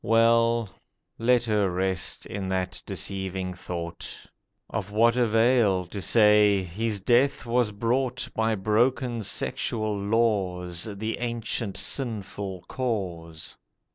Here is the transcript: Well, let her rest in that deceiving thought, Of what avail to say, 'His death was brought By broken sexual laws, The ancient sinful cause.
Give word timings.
Well, 0.03 0.67
let 1.19 1.43
her 1.43 1.69
rest 1.69 2.25
in 2.25 2.47
that 2.47 2.81
deceiving 2.87 3.53
thought, 3.53 4.09
Of 4.67 4.89
what 4.89 5.15
avail 5.15 5.85
to 5.85 6.01
say, 6.01 6.63
'His 6.63 7.01
death 7.01 7.45
was 7.45 7.71
brought 7.71 8.27
By 8.33 8.55
broken 8.55 9.21
sexual 9.21 9.95
laws, 9.95 10.85
The 10.91 11.19
ancient 11.19 11.77
sinful 11.77 12.65
cause. 12.67 13.55